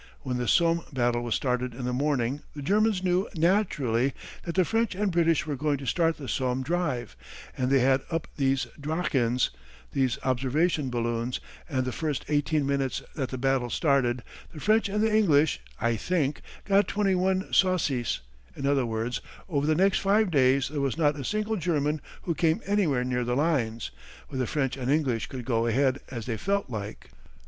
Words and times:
When 0.21 0.37
the 0.37 0.47
Somme 0.47 0.81
battle 0.91 1.21
was 1.21 1.35
started 1.35 1.75
in 1.75 1.85
the 1.85 1.93
morning 1.93 2.41
the 2.55 2.63
Germans 2.63 3.03
knew, 3.03 3.27
naturally, 3.35 4.13
that 4.45 4.55
the 4.55 4.65
French 4.65 4.95
and 4.95 5.11
British 5.11 5.45
were 5.45 5.55
going 5.55 5.77
to 5.77 5.85
start 5.85 6.17
the 6.17 6.27
Somme 6.27 6.63
drive, 6.63 7.15
and 7.55 7.69
they 7.69 7.81
had 7.81 8.01
up 8.09 8.27
these 8.35 8.65
Drachens, 8.79 9.51
these 9.91 10.17
observation 10.23 10.89
balloons, 10.89 11.39
and 11.69 11.85
the 11.85 11.91
first 11.91 12.25
eighteen 12.29 12.65
minutes 12.65 13.03
that 13.13 13.29
the 13.29 13.37
battle 13.37 13.69
started 13.69 14.23
the 14.51 14.59
French 14.59 14.89
and 14.89 15.03
the 15.03 15.15
English, 15.15 15.59
I 15.79 15.97
think, 15.97 16.41
got 16.65 16.87
twenty 16.87 17.13
one 17.13 17.53
"saucisse"; 17.53 18.21
in 18.55 18.65
other 18.65 18.87
words, 18.87 19.21
for 19.47 19.67
the 19.67 19.75
next 19.75 19.99
five 19.99 20.31
days 20.31 20.69
there 20.69 20.81
was 20.81 20.97
not 20.97 21.15
a 21.19 21.23
single 21.23 21.57
German 21.57 22.01
who 22.23 22.33
came 22.33 22.59
anywhere 22.65 23.03
near 23.03 23.23
the 23.23 23.35
lines, 23.35 23.91
but 24.31 24.39
the 24.39 24.47
French 24.47 24.77
and 24.77 24.89
English 24.89 25.27
could 25.27 25.45
go 25.45 25.67
ahead 25.67 25.99
as 26.09 26.25
they 26.25 26.37
felt 26.37 26.71
like. 26.71 27.11